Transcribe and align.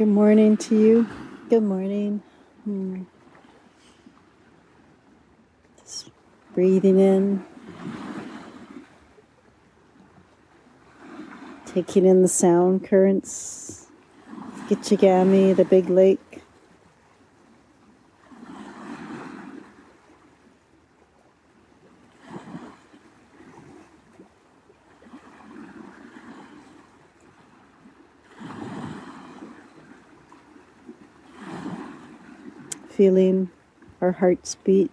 Good 0.00 0.08
morning 0.08 0.56
to 0.56 0.80
you. 0.80 1.06
Good 1.50 1.62
morning. 1.62 2.22
Hmm. 2.64 3.02
Just 5.78 6.10
breathing 6.54 6.98
in, 6.98 7.44
taking 11.66 12.06
in 12.06 12.22
the 12.22 12.28
sound 12.28 12.82
currents, 12.82 13.88
Gitchigami, 14.70 15.54
the 15.54 15.66
big 15.66 15.90
lake. 15.90 16.29
Feeling 33.00 33.48
our 34.02 34.12
hearts 34.12 34.56
beat. 34.56 34.90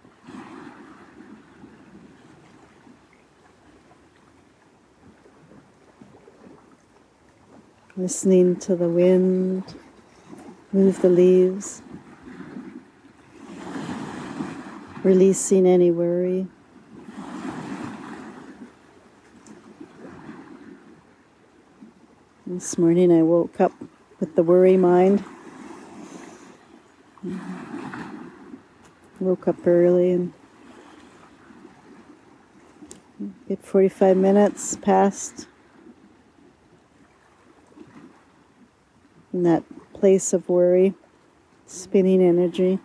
Listening 7.98 8.56
to 8.60 8.74
the 8.74 8.88
wind 8.88 9.74
move 10.72 11.02
the 11.02 11.10
leaves, 11.10 11.82
releasing 15.02 15.66
any 15.66 15.90
worry. 15.90 16.46
This 22.46 22.78
morning 22.78 23.12
I 23.12 23.22
woke 23.22 23.60
up 23.60 23.72
with 24.18 24.34
the 24.34 24.42
worry 24.42 24.78
mind. 24.78 25.22
Woke 29.20 29.48
up 29.48 29.66
early 29.66 30.12
and 30.12 30.32
get 33.48 33.64
45 33.64 34.16
minutes 34.16 34.76
past 34.76 35.48
in 39.32 39.42
that 39.42 39.64
place 39.92 40.32
of 40.32 40.48
worry, 40.48 40.94
spinning 41.66 42.22
energy. 42.22 42.78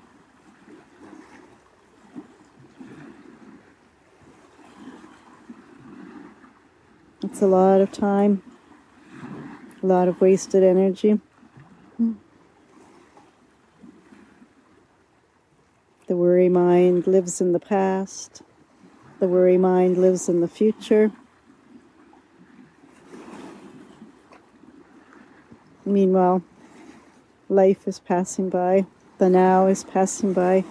It's 7.23 7.41
a 7.41 7.47
lot 7.47 7.79
of 7.79 7.91
time, 7.91 8.41
a 9.81 9.85
lot 9.85 10.07
of 10.07 10.19
wasted 10.19 10.63
energy. 10.63 11.19
The 16.07 16.17
worry 16.17 16.49
mind 16.49 17.07
lives 17.07 17.39
in 17.39 17.53
the 17.53 17.59
past. 17.59 18.41
The 19.19 19.27
worry 19.27 19.57
mind 19.57 19.97
lives 19.97 20.27
in 20.27 20.41
the 20.41 20.49
future. 20.49 21.11
Meanwhile, 25.85 26.43
life 27.47 27.87
is 27.87 27.99
passing 27.99 28.49
by, 28.49 28.85
the 29.17 29.29
now 29.29 29.67
is 29.67 29.83
passing 29.85 30.33
by. 30.33 30.65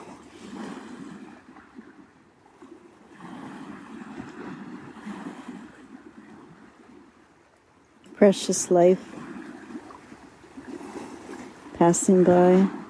Precious 8.16 8.70
life 8.70 9.12
passing 11.74 12.22
by. 12.22 12.81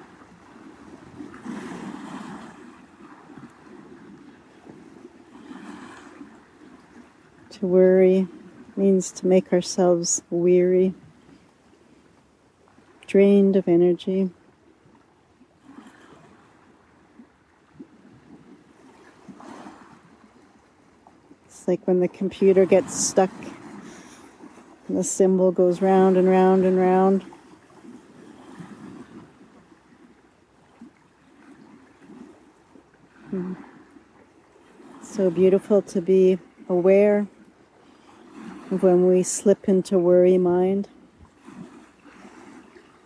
Worry 7.72 8.28
means 8.76 9.10
to 9.10 9.26
make 9.26 9.50
ourselves 9.50 10.22
weary 10.28 10.92
drained 13.06 13.56
of 13.56 13.66
energy. 13.66 14.28
It's 21.46 21.66
like 21.66 21.86
when 21.86 22.00
the 22.00 22.08
computer 22.08 22.66
gets 22.66 22.94
stuck 22.94 23.30
and 24.88 24.96
the 24.98 25.04
symbol 25.04 25.50
goes 25.50 25.80
round 25.80 26.18
and 26.18 26.28
round 26.28 26.66
and 26.66 26.76
round. 26.76 27.22
Hmm. 33.30 33.54
So 35.02 35.30
beautiful 35.30 35.80
to 35.80 36.02
be 36.02 36.38
aware 36.68 37.26
when 38.80 39.06
we 39.06 39.22
slip 39.22 39.68
into 39.68 39.98
worry 39.98 40.38
mind 40.38 40.88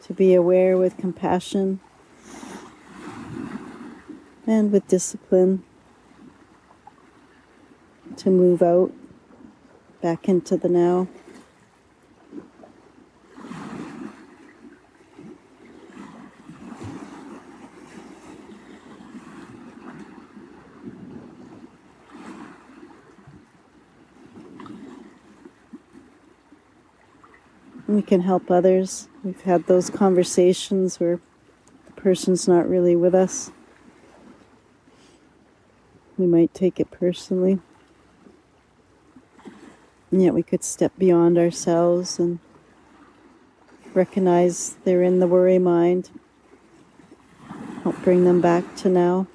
to 0.01 0.15
be 0.15 0.33
aware 0.33 0.79
with 0.79 0.97
compassion 0.97 1.81
and 4.47 4.71
with 4.71 4.87
discipline 4.87 5.65
to 8.17 8.31
move 8.31 8.63
out 8.63 8.93
back 10.01 10.29
into 10.29 10.57
the 10.57 10.69
now. 10.69 11.09
We 27.97 28.03
can 28.03 28.21
help 28.21 28.51
others. 28.51 29.09
We've 29.25 29.41
had 29.41 29.67
those 29.69 29.89
conversations 29.89 31.01
where 31.01 31.19
the 31.87 31.93
person's 31.93 32.47
not 32.47 32.69
really 32.69 32.95
with 32.95 33.15
us. 33.15 33.51
We 36.19 36.27
might 36.27 36.53
take 36.53 36.79
it 36.79 36.91
personally. 36.91 37.59
And 40.11 40.23
yet 40.23 40.35
we 40.35 40.43
could 40.43 40.63
step 40.63 40.93
beyond 40.99 41.39
ourselves 41.39 42.19
and 42.19 42.39
recognize 43.95 44.77
they're 44.85 45.03
in 45.03 45.19
the 45.19 45.27
worry 45.27 45.59
mind. 45.59 46.11
Help 47.83 47.97
bring 48.03 48.25
them 48.25 48.43
back 48.43 48.77
to 48.77 48.91
now. 48.91 49.27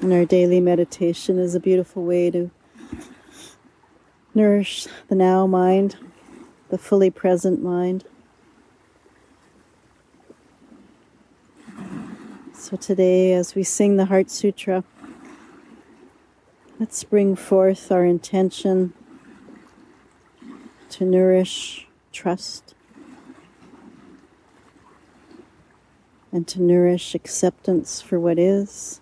And 0.00 0.12
our 0.12 0.24
daily 0.24 0.60
meditation 0.60 1.40
is 1.40 1.56
a 1.56 1.60
beautiful 1.60 2.04
way 2.04 2.30
to 2.30 2.52
nourish 4.32 4.86
the 5.08 5.16
now 5.16 5.44
mind, 5.44 5.96
the 6.68 6.78
fully 6.78 7.10
present 7.10 7.60
mind. 7.60 8.04
So 12.52 12.76
today, 12.76 13.32
as 13.32 13.56
we 13.56 13.64
sing 13.64 13.96
the 13.96 14.04
Heart 14.04 14.30
Sutra, 14.30 14.84
let's 16.78 17.02
bring 17.02 17.34
forth 17.34 17.90
our 17.90 18.04
intention 18.04 18.92
to 20.90 21.04
nourish 21.04 21.88
trust 22.12 22.76
and 26.30 26.46
to 26.46 26.62
nourish 26.62 27.16
acceptance 27.16 28.00
for 28.00 28.20
what 28.20 28.38
is 28.38 29.00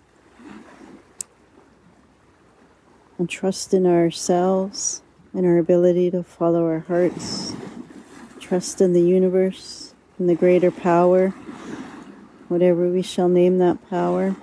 and 3.17 3.29
trust 3.29 3.73
in 3.73 3.85
ourselves 3.85 5.01
and 5.33 5.45
our 5.45 5.57
ability 5.57 6.11
to 6.11 6.23
follow 6.23 6.65
our 6.65 6.79
hearts. 6.79 7.53
Trust 8.39 8.81
in 8.81 8.93
the 8.93 9.01
universe, 9.01 9.93
in 10.19 10.27
the 10.27 10.35
greater 10.35 10.71
power, 10.71 11.29
whatever 12.47 12.89
we 12.89 13.01
shall 13.01 13.27
name 13.27 13.57
that 13.57 13.89
power. 13.89 14.35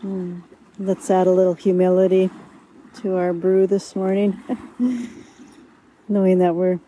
Hmm. 0.00 0.40
Let's 0.78 1.10
add 1.10 1.26
a 1.26 1.32
little 1.32 1.54
humility 1.54 2.30
to 3.02 3.16
our 3.16 3.32
brew 3.32 3.66
this 3.66 3.94
morning, 3.94 4.40
knowing 6.08 6.38
that 6.38 6.54
we're 6.54 6.80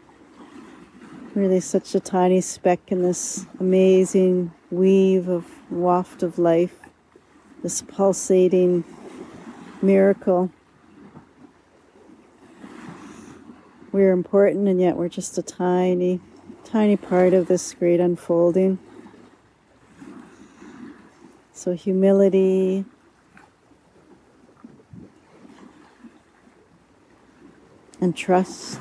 really 1.34 1.60
such 1.60 1.94
a 1.94 2.00
tiny 2.00 2.40
speck 2.40 2.80
in 2.88 3.02
this 3.02 3.46
amazing 3.60 4.52
weave 4.70 5.28
of 5.28 5.44
waft 5.70 6.22
of 6.22 6.38
life 6.38 6.85
this 7.62 7.82
pulsating 7.82 8.84
miracle. 9.82 10.50
We're 13.92 14.12
important, 14.12 14.68
and 14.68 14.80
yet 14.80 14.96
we're 14.96 15.08
just 15.08 15.38
a 15.38 15.42
tiny, 15.42 16.20
tiny 16.64 16.96
part 16.96 17.32
of 17.32 17.48
this 17.48 17.72
great 17.74 18.00
unfolding. 18.00 18.78
So, 21.52 21.72
humility, 21.72 22.84
and 28.00 28.14
trust 28.14 28.78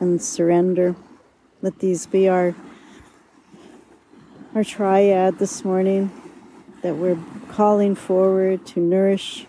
and 0.00 0.22
surrender. 0.22 0.94
Let 1.62 1.80
these 1.80 2.06
be 2.06 2.28
our 2.28 2.54
our 4.54 4.62
triad 4.62 5.38
this 5.40 5.64
morning 5.64 6.12
that 6.84 6.96
we're 6.96 7.18
calling 7.48 7.94
forward 7.94 8.66
to 8.66 8.78
nourish 8.78 9.46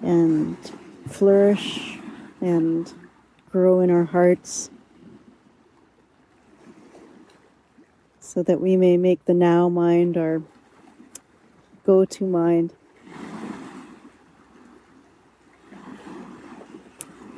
and 0.00 0.56
flourish 1.08 1.98
and 2.40 2.94
grow 3.50 3.80
in 3.80 3.90
our 3.90 4.04
hearts 4.04 4.70
so 8.20 8.44
that 8.44 8.60
we 8.60 8.76
may 8.76 8.96
make 8.96 9.24
the 9.24 9.34
now 9.34 9.68
mind 9.68 10.16
our 10.16 10.40
go 11.84 12.04
to 12.04 12.24
mind. 12.24 12.72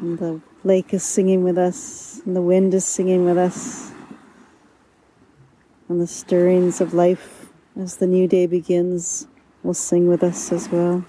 And 0.02 0.18
the 0.18 0.42
lake 0.64 0.92
is 0.92 1.02
singing 1.02 1.42
with 1.42 1.56
us, 1.56 2.20
and 2.26 2.36
the 2.36 2.42
wind 2.42 2.74
is 2.74 2.84
singing 2.84 3.24
with 3.24 3.38
us, 3.38 3.90
and 5.88 5.98
the 5.98 6.06
stirrings 6.06 6.82
of 6.82 6.92
life 6.92 7.39
as 7.76 7.96
the 7.96 8.06
new 8.06 8.26
day 8.26 8.46
begins 8.46 9.26
will 9.62 9.75
sing 9.75 10.06
with 10.08 10.22
us 10.22 10.52
as 10.52 10.69
well. 10.70 11.05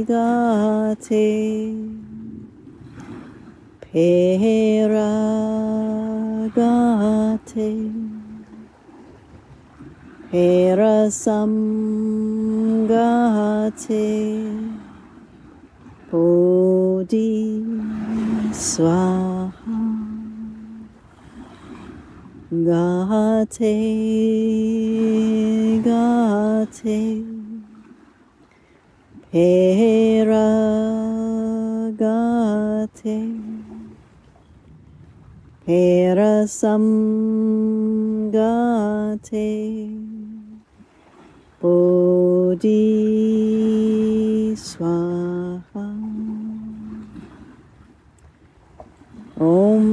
gate, 0.06 1.20
pera, 3.82 5.12
gate, 6.56 7.92
pera 10.30 11.10
sam, 11.10 11.52
gate, 12.88 14.00
bodhi 16.10 17.62
Gate, 22.50 23.60
gate, 25.84 27.26
pera, 29.30 30.48
gate, 31.92 33.20
pera 35.66 36.48
sam, 36.48 38.30
gate, 38.32 39.90
bodhi 41.60 42.80
swaha. 44.56 45.86
Om 49.36 49.84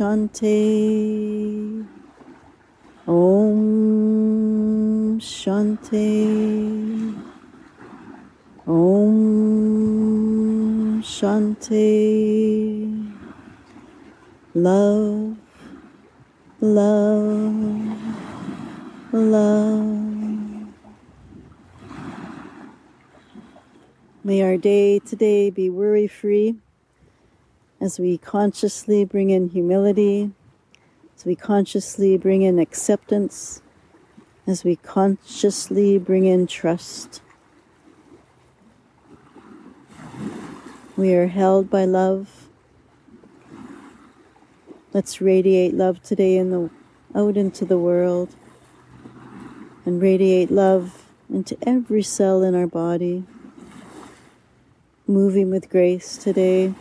Shanti. 0.00 1.84
Om 3.06 3.60
Shanti. 5.20 6.16
Om 8.66 9.12
Shanti. 11.02 11.84
Love, 14.54 15.36
love, 16.62 17.52
love. 19.12 20.06
May 24.24 24.40
our 24.40 24.56
day 24.56 24.98
today 25.00 25.50
be 25.50 25.68
worry 25.68 26.06
free 26.06 26.56
as 27.80 27.98
we 27.98 28.18
consciously 28.18 29.04
bring 29.04 29.30
in 29.30 29.48
humility, 29.48 30.30
as 31.16 31.24
we 31.24 31.34
consciously 31.34 32.18
bring 32.18 32.42
in 32.42 32.58
acceptance, 32.58 33.62
as 34.46 34.64
we 34.64 34.76
consciously 34.76 35.98
bring 35.98 36.26
in 36.26 36.46
trust. 36.46 37.22
We 40.96 41.14
are 41.14 41.28
held 41.28 41.70
by 41.70 41.86
love. 41.86 42.48
Let's 44.92 45.22
radiate 45.22 45.72
love 45.72 46.02
today 46.02 46.36
in 46.36 46.50
the 46.50 46.70
out 47.14 47.36
into 47.36 47.64
the 47.64 47.78
world 47.78 48.36
and 49.86 50.02
radiate 50.02 50.50
love 50.50 51.06
into 51.32 51.56
every 51.62 52.02
cell 52.02 52.42
in 52.42 52.54
our 52.54 52.66
body. 52.66 53.24
Moving 55.06 55.50
with 55.50 55.70
grace 55.70 56.16
today 56.16 56.74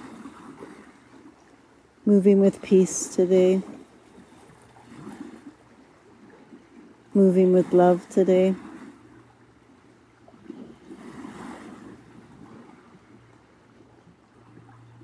moving 2.06 2.40
with 2.40 2.62
peace 2.62 3.08
today, 3.16 3.62
moving 7.14 7.54
with 7.54 7.74
love 7.74 8.08
today. 8.10 8.56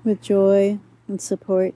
With 0.04 0.22
joy 0.22 0.78
and 1.08 1.20
support. 1.20 1.74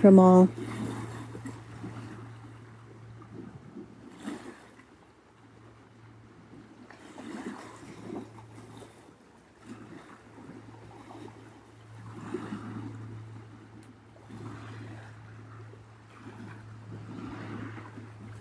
From 0.00 0.18
all. 0.18 0.48